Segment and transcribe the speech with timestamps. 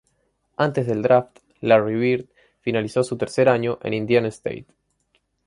[0.57, 2.25] Antes del draft, Larry Bird
[2.61, 4.65] finalizó su tercer año en Indiana State.